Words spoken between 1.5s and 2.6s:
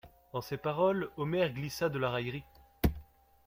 glissa de la raillerie.